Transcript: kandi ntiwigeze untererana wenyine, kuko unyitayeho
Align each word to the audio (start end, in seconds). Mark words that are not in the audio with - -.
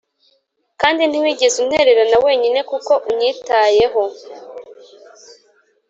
kandi 0.81 1.01
ntiwigeze 1.05 1.55
untererana 1.63 2.17
wenyine, 2.25 2.59
kuko 2.69 2.93
unyitayeho 3.09 4.03